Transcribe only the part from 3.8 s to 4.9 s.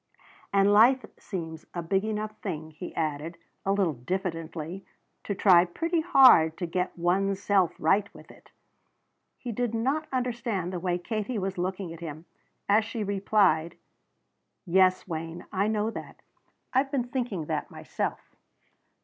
diffidently,